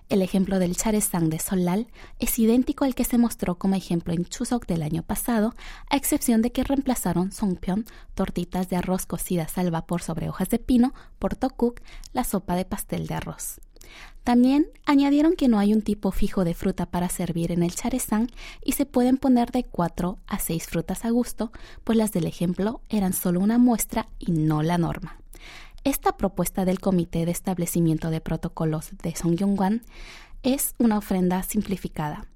El 0.08 0.22
ejemplo 0.22 0.58
del 0.58 0.76
charesang 0.76 1.28
de 1.28 1.38
Solal 1.38 1.88
es 2.18 2.38
idéntico 2.38 2.84
al 2.84 2.94
que 2.94 3.04
se 3.04 3.18
mostró 3.18 3.58
como 3.58 3.74
ejemplo 3.74 4.12
en 4.12 4.24
Chuseok 4.24 4.66
del 4.66 4.82
año 4.82 5.02
pasado, 5.02 5.54
a 5.90 5.96
excepción 5.96 6.42
de 6.42 6.50
que 6.50 6.64
reemplazaron 6.64 7.32
songpyeon, 7.32 7.84
tortitas 8.14 8.68
de 8.68 8.76
arroz 8.76 9.06
cocidas 9.06 9.58
al 9.58 9.70
vapor 9.70 10.02
sobre 10.02 10.28
hojas 10.28 10.48
de 10.48 10.58
pino, 10.58 10.94
por 11.18 11.36
tokuk, 11.36 11.80
la 12.12 12.24
sopa 12.24 12.56
de 12.56 12.64
pastel 12.64 13.06
de 13.06 13.14
arroz. 13.14 13.60
También 14.24 14.68
añadieron 14.84 15.36
que 15.36 15.48
no 15.48 15.58
hay 15.58 15.72
un 15.72 15.82
tipo 15.82 16.10
fijo 16.10 16.44
de 16.44 16.54
fruta 16.54 16.86
para 16.86 17.08
servir 17.08 17.52
en 17.52 17.62
el 17.62 17.74
charesang 17.74 18.30
y 18.64 18.72
se 18.72 18.86
pueden 18.86 19.16
poner 19.16 19.50
de 19.50 19.64
4 19.64 20.18
a 20.26 20.38
6 20.38 20.66
frutas 20.66 21.04
a 21.04 21.10
gusto, 21.10 21.50
pues 21.84 21.96
las 21.96 22.12
del 22.12 22.26
ejemplo 22.26 22.82
eran 22.88 23.12
solo 23.12 23.40
una 23.40 23.58
muestra 23.58 24.08
y 24.18 24.32
no 24.32 24.62
la 24.62 24.78
norma. 24.78 25.18
Esta 25.84 26.16
propuesta 26.16 26.64
del 26.64 26.80
Comité 26.80 27.24
de 27.24 27.30
Establecimiento 27.30 28.10
de 28.10 28.20
Protocolos 28.20 28.90
de 29.02 29.14
Songyongwan 29.14 29.82
es 30.42 30.74
una 30.78 30.98
ofrenda 30.98 31.42
simplificada. 31.42 32.26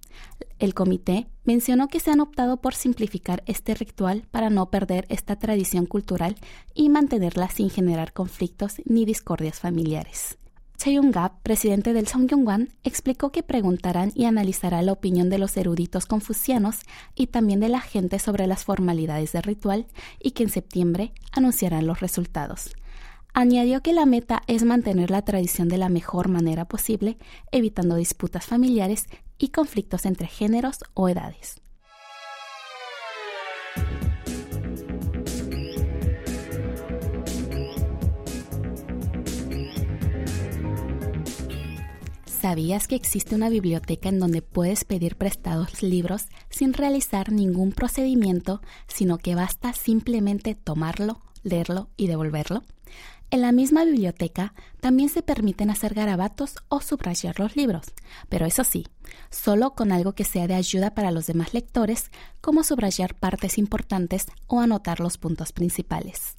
El 0.58 0.74
comité 0.74 1.26
mencionó 1.44 1.88
que 1.88 2.00
se 2.00 2.10
han 2.10 2.20
optado 2.20 2.58
por 2.58 2.74
simplificar 2.74 3.42
este 3.46 3.74
ritual 3.74 4.26
para 4.30 4.50
no 4.50 4.70
perder 4.70 5.06
esta 5.08 5.36
tradición 5.36 5.86
cultural 5.86 6.36
y 6.74 6.88
mantenerla 6.88 7.48
sin 7.48 7.70
generar 7.70 8.12
conflictos 8.12 8.76
ni 8.84 9.04
discordias 9.04 9.58
familiares. 9.58 10.38
Cheyung-gap, 10.76 11.40
presidente 11.42 11.92
del 11.92 12.08
Songyongwan, 12.08 12.70
explicó 12.82 13.30
que 13.30 13.42
preguntarán 13.42 14.12
y 14.14 14.24
analizará 14.24 14.82
la 14.82 14.92
opinión 14.92 15.30
de 15.30 15.38
los 15.38 15.56
eruditos 15.56 16.06
confucianos 16.06 16.80
y 17.14 17.28
también 17.28 17.60
de 17.60 17.68
la 17.68 17.80
gente 17.80 18.18
sobre 18.18 18.46
las 18.46 18.64
formalidades 18.64 19.32
del 19.32 19.44
ritual 19.44 19.86
y 20.18 20.32
que 20.32 20.42
en 20.42 20.50
septiembre 20.50 21.12
anunciarán 21.32 21.86
los 21.86 22.00
resultados. 22.00 22.72
Añadió 23.34 23.80
que 23.80 23.92
la 23.92 24.06
meta 24.06 24.42
es 24.46 24.64
mantener 24.64 25.10
la 25.10 25.22
tradición 25.22 25.68
de 25.68 25.78
la 25.78 25.88
mejor 25.88 26.28
manera 26.28 26.66
posible, 26.66 27.16
evitando 27.50 27.96
disputas 27.96 28.44
familiares 28.46 29.06
y 29.38 29.48
conflictos 29.48 30.04
entre 30.04 30.26
géneros 30.26 30.80
o 30.94 31.08
edades. 31.08 31.62
¿Sabías 42.42 42.88
que 42.88 42.96
existe 42.96 43.36
una 43.36 43.48
biblioteca 43.50 44.08
en 44.08 44.18
donde 44.18 44.42
puedes 44.42 44.82
pedir 44.82 45.14
prestados 45.14 45.80
libros 45.80 46.24
sin 46.50 46.72
realizar 46.72 47.30
ningún 47.30 47.70
procedimiento, 47.70 48.60
sino 48.88 49.18
que 49.18 49.36
basta 49.36 49.72
simplemente 49.74 50.56
tomarlo, 50.56 51.20
leerlo 51.44 51.88
y 51.96 52.08
devolverlo? 52.08 52.64
En 53.30 53.42
la 53.42 53.52
misma 53.52 53.84
biblioteca 53.84 54.54
también 54.80 55.08
se 55.08 55.22
permiten 55.22 55.70
hacer 55.70 55.94
garabatos 55.94 56.56
o 56.68 56.80
subrayar 56.80 57.38
los 57.38 57.54
libros, 57.54 57.92
pero 58.28 58.44
eso 58.44 58.64
sí, 58.64 58.88
solo 59.30 59.76
con 59.76 59.92
algo 59.92 60.14
que 60.14 60.24
sea 60.24 60.48
de 60.48 60.54
ayuda 60.54 60.94
para 60.94 61.12
los 61.12 61.28
demás 61.28 61.54
lectores, 61.54 62.10
como 62.40 62.64
subrayar 62.64 63.14
partes 63.14 63.56
importantes 63.56 64.26
o 64.48 64.58
anotar 64.58 64.98
los 64.98 65.16
puntos 65.16 65.52
principales. 65.52 66.36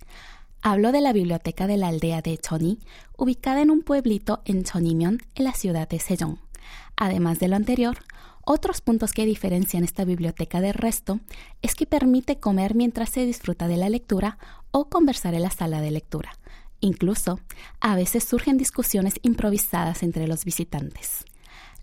Hablo 0.65 0.93
de 0.93 1.01
la 1.01 1.11
biblioteca 1.11 1.67
de 1.67 1.75
la 1.75 1.89
aldea 1.89 2.21
de 2.21 2.37
Choni, 2.37 2.79
ubicada 3.17 3.61
en 3.61 3.69
un 3.69 3.81
pueblito 3.81 4.41
en 4.45 4.63
Chonimyeon, 4.63 5.19
en 5.35 5.43
la 5.43 5.51
ciudad 5.51 5.89
de 5.89 5.99
Sejong. 5.99 6.37
Además 6.95 7.39
de 7.39 7.49
lo 7.49 7.57
anterior, 7.57 7.97
otros 8.45 8.79
puntos 8.79 9.11
que 9.11 9.25
diferencian 9.25 9.83
esta 9.83 10.05
biblioteca 10.05 10.61
del 10.61 10.73
resto 10.73 11.19
es 11.61 11.75
que 11.75 11.85
permite 11.85 12.39
comer 12.39 12.75
mientras 12.75 13.09
se 13.09 13.25
disfruta 13.25 13.67
de 13.67 13.75
la 13.75 13.89
lectura 13.89 14.37
o 14.71 14.87
conversar 14.87 15.33
en 15.33 15.41
la 15.41 15.49
sala 15.49 15.81
de 15.81 15.91
lectura. 15.91 16.37
Incluso, 16.79 17.41
a 17.81 17.97
veces 17.97 18.23
surgen 18.23 18.57
discusiones 18.57 19.15
improvisadas 19.21 20.01
entre 20.01 20.27
los 20.27 20.45
visitantes. 20.45 21.25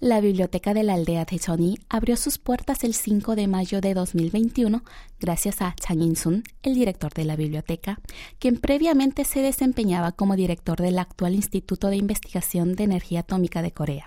La 0.00 0.22
Biblioteca 0.22 0.72
de 0.72 0.82
la 0.82 0.94
Aldea 0.94 1.26
de 1.26 1.38
Choni 1.38 1.78
abrió 1.90 2.16
sus 2.16 2.38
puertas 2.38 2.84
el 2.84 2.94
5 2.94 3.36
de 3.36 3.46
mayo 3.48 3.82
de 3.82 3.92
2021 3.92 4.82
gracias 5.20 5.60
a 5.60 5.74
Chang 5.78 6.00
In-sun, 6.00 6.42
el 6.62 6.74
director 6.74 7.12
de 7.12 7.26
la 7.26 7.36
biblioteca, 7.36 8.00
quien 8.38 8.56
previamente 8.56 9.26
se 9.26 9.42
desempeñaba 9.42 10.12
como 10.12 10.36
director 10.36 10.80
del 10.80 10.98
actual 10.98 11.34
Instituto 11.34 11.88
de 11.88 11.96
Investigación 11.96 12.76
de 12.76 12.84
Energía 12.84 13.20
Atómica 13.20 13.60
de 13.60 13.72
Corea. 13.72 14.06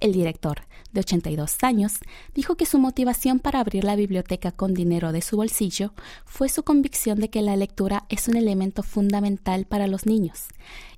El 0.00 0.12
director, 0.12 0.62
de 0.92 1.00
82 1.00 1.56
años, 1.62 1.98
dijo 2.34 2.56
que 2.56 2.66
su 2.66 2.78
motivación 2.78 3.38
para 3.38 3.60
abrir 3.60 3.84
la 3.84 3.96
biblioteca 3.96 4.52
con 4.52 4.74
dinero 4.74 5.12
de 5.12 5.22
su 5.22 5.36
bolsillo 5.36 5.92
fue 6.24 6.48
su 6.48 6.62
convicción 6.62 7.20
de 7.20 7.30
que 7.30 7.42
la 7.42 7.56
lectura 7.56 8.04
es 8.08 8.28
un 8.28 8.36
elemento 8.36 8.82
fundamental 8.82 9.66
para 9.66 9.86
los 9.86 10.06
niños 10.06 10.48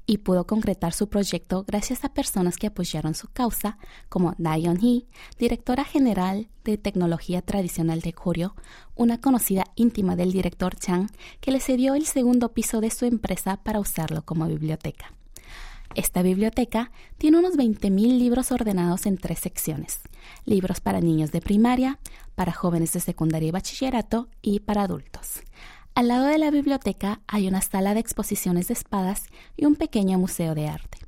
y 0.08 0.18
pudo 0.18 0.46
concretar 0.46 0.94
su 0.94 1.10
proyecto 1.10 1.64
gracias 1.68 2.02
a 2.02 2.14
personas 2.14 2.56
que 2.56 2.66
apoyaron 2.66 3.14
su 3.14 3.28
causa, 3.28 3.76
como 4.08 4.34
Dayon 4.38 4.78
Hee, 4.82 5.06
directora 5.38 5.84
general 5.84 6.48
de 6.64 6.78
tecnología 6.78 7.42
tradicional 7.42 8.00
de 8.00 8.14
Koryo, 8.14 8.54
una 8.94 9.20
conocida 9.20 9.64
íntima 9.76 10.16
del 10.16 10.32
director 10.32 10.74
Chang, 10.76 11.10
que 11.42 11.52
le 11.52 11.60
cedió 11.60 11.94
el 11.94 12.06
segundo 12.06 12.54
piso 12.54 12.80
de 12.80 12.90
su 12.90 13.04
empresa 13.04 13.58
para 13.58 13.80
usarlo 13.80 14.24
como 14.24 14.46
biblioteca. 14.46 15.12
Esta 15.94 16.22
biblioteca 16.22 16.90
tiene 17.16 17.38
unos 17.38 17.56
20.000 17.56 18.18
libros 18.18 18.52
ordenados 18.52 19.06
en 19.06 19.18
tres 19.18 19.40
secciones. 19.40 20.00
Libros 20.44 20.80
para 20.80 21.00
niños 21.00 21.32
de 21.32 21.40
primaria, 21.40 21.98
para 22.34 22.52
jóvenes 22.52 22.92
de 22.92 23.00
secundaria 23.00 23.48
y 23.48 23.52
bachillerato 23.52 24.28
y 24.42 24.60
para 24.60 24.82
adultos. 24.82 25.40
Al 25.94 26.08
lado 26.08 26.26
de 26.26 26.38
la 26.38 26.50
biblioteca 26.50 27.20
hay 27.26 27.48
una 27.48 27.60
sala 27.60 27.94
de 27.94 28.00
exposiciones 28.00 28.68
de 28.68 28.74
espadas 28.74 29.24
y 29.56 29.64
un 29.64 29.74
pequeño 29.74 30.18
museo 30.18 30.54
de 30.54 30.68
arte. 30.68 30.98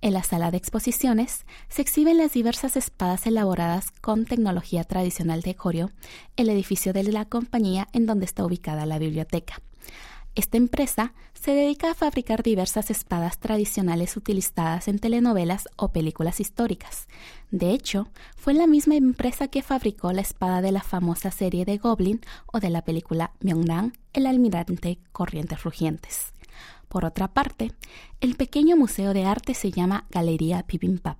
En 0.00 0.14
la 0.14 0.22
sala 0.22 0.50
de 0.50 0.56
exposiciones 0.56 1.44
se 1.68 1.82
exhiben 1.82 2.16
las 2.16 2.32
diversas 2.32 2.76
espadas 2.76 3.26
elaboradas 3.26 3.90
con 4.00 4.24
tecnología 4.24 4.84
tradicional 4.84 5.42
de 5.42 5.54
Koryo, 5.54 5.90
el 6.36 6.48
edificio 6.48 6.92
de 6.92 7.04
la 7.04 7.26
compañía 7.26 7.88
en 7.92 8.06
donde 8.06 8.24
está 8.24 8.44
ubicada 8.44 8.86
la 8.86 8.98
biblioteca. 8.98 9.60
Esta 10.36 10.56
empresa 10.56 11.12
se 11.34 11.52
dedica 11.52 11.90
a 11.90 11.94
fabricar 11.94 12.42
diversas 12.42 12.90
espadas 12.90 13.38
tradicionales 13.38 14.16
utilizadas 14.16 14.86
en 14.86 14.98
telenovelas 14.98 15.68
o 15.76 15.92
películas 15.92 16.38
históricas. 16.38 17.08
De 17.50 17.72
hecho, 17.72 18.08
fue 18.36 18.54
la 18.54 18.66
misma 18.66 18.94
empresa 18.94 19.48
que 19.48 19.62
fabricó 19.62 20.12
la 20.12 20.20
espada 20.20 20.62
de 20.62 20.70
la 20.70 20.82
famosa 20.82 21.30
serie 21.30 21.64
de 21.64 21.78
Goblin 21.78 22.20
o 22.46 22.60
de 22.60 22.70
la 22.70 22.82
película 22.82 23.32
Myeongdang, 23.40 23.92
el 24.12 24.26
almirante 24.26 24.98
Corrientes 25.12 25.64
Rugientes. 25.64 26.32
Por 26.88 27.04
otra 27.04 27.28
parte, 27.28 27.72
el 28.20 28.36
pequeño 28.36 28.76
museo 28.76 29.14
de 29.14 29.24
arte 29.24 29.54
se 29.54 29.70
llama 29.70 30.06
Galería 30.10 30.64
Bibimbap. 30.66 31.18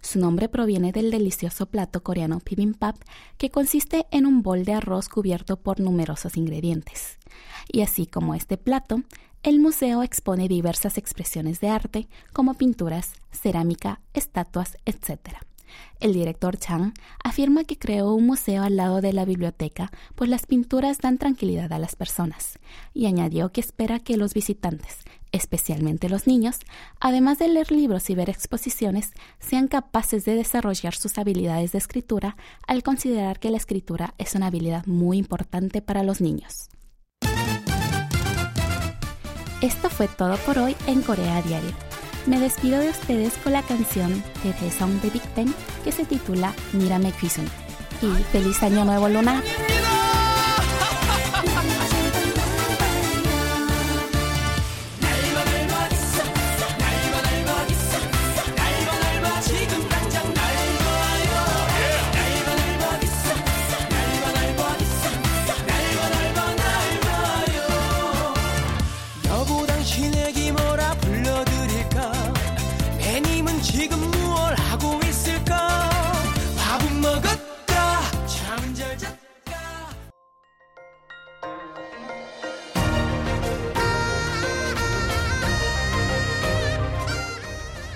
Su 0.00 0.18
nombre 0.18 0.48
proviene 0.48 0.92
del 0.92 1.10
delicioso 1.10 1.66
plato 1.66 2.02
coreano 2.02 2.40
bibimbap, 2.44 2.96
que 3.38 3.50
consiste 3.50 4.06
en 4.10 4.26
un 4.26 4.42
bol 4.42 4.64
de 4.64 4.74
arroz 4.74 5.08
cubierto 5.08 5.56
por 5.56 5.80
numerosos 5.80 6.36
ingredientes. 6.36 7.18
Y 7.72 7.82
así 7.82 8.06
como 8.06 8.34
este 8.34 8.56
plato, 8.56 9.02
el 9.42 9.58
museo 9.58 10.02
expone 10.02 10.48
diversas 10.48 10.98
expresiones 10.98 11.60
de 11.60 11.68
arte, 11.68 12.08
como 12.32 12.54
pinturas, 12.54 13.12
cerámica, 13.32 14.00
estatuas, 14.12 14.76
etc. 14.84 15.38
El 16.00 16.12
director 16.12 16.58
Chang 16.58 16.92
afirma 17.22 17.64
que 17.64 17.78
creó 17.78 18.12
un 18.14 18.26
museo 18.26 18.62
al 18.62 18.76
lado 18.76 19.00
de 19.00 19.12
la 19.12 19.24
biblioteca, 19.24 19.90
pues 20.14 20.28
las 20.28 20.46
pinturas 20.46 20.98
dan 20.98 21.18
tranquilidad 21.18 21.72
a 21.72 21.78
las 21.78 21.96
personas, 21.96 22.58
y 22.92 23.06
añadió 23.06 23.52
que 23.52 23.60
espera 23.60 23.98
que 23.98 24.16
los 24.16 24.34
visitantes, 24.34 24.98
especialmente 25.32 26.08
los 26.08 26.26
niños, 26.26 26.58
además 27.00 27.38
de 27.38 27.48
leer 27.48 27.70
libros 27.72 28.10
y 28.10 28.14
ver 28.14 28.30
exposiciones, 28.30 29.12
sean 29.38 29.68
capaces 29.68 30.24
de 30.24 30.34
desarrollar 30.34 30.94
sus 30.94 31.18
habilidades 31.18 31.72
de 31.72 31.78
escritura 31.78 32.36
al 32.66 32.82
considerar 32.82 33.38
que 33.38 33.50
la 33.50 33.56
escritura 33.56 34.14
es 34.18 34.34
una 34.34 34.46
habilidad 34.46 34.86
muy 34.86 35.18
importante 35.18 35.82
para 35.82 36.02
los 36.02 36.20
niños. 36.20 36.68
Esto 39.60 39.90
fue 39.90 40.08
todo 40.08 40.36
por 40.38 40.58
hoy 40.58 40.74
en 40.86 41.02
Corea 41.02 41.42
Diario. 41.42 41.72
Me 42.26 42.38
despido 42.38 42.78
de 42.78 42.90
ustedes 42.90 43.34
con 43.38 43.52
la 43.52 43.62
canción 43.62 44.22
de 44.42 44.52
The 44.52 44.70
Song 44.70 45.00
de 45.02 45.10
Big 45.10 45.22
Bang 45.36 45.52
que 45.84 45.92
se 45.92 46.04
titula 46.04 46.54
Mírame 46.72 47.12
Kwisun. 47.12 47.46
Y 48.02 48.22
feliz 48.32 48.62
año 48.62 48.84
nuevo 48.84 49.08
lunar. 49.08 49.42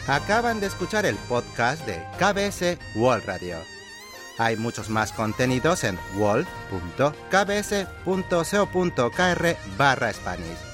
Acaban 0.07 0.61
de 0.61 0.66
escuchar 0.66 1.07
el 1.07 1.16
podcast 1.29 1.85
de 1.87 2.03
KBS 2.18 2.79
World 2.97 3.25
Radio. 3.27 3.57
Hay 4.38 4.57
muchos 4.57 4.88
más 4.90 5.12
contenidos 5.12 5.85
en 5.85 5.99
wall.kbs.co.kr 6.16 7.16
barra 9.77 10.12
Spanish. 10.12 10.74